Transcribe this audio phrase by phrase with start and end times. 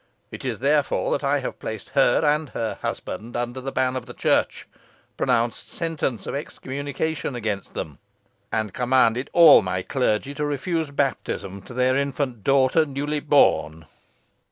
[0.31, 4.07] It is therefore that I have placed her and her husband under the ban of
[4.07, 4.67] the Church;
[5.15, 7.99] pronounced sentence of excommunication against them;
[8.51, 13.85] and commanded all my clergy to refuse baptism to their infant daughter, newly born."